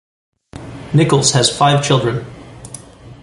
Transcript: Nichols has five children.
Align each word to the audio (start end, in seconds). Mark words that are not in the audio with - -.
Nichols 0.95 1.33
has 1.33 1.55
five 1.55 1.83
children. 1.83 2.25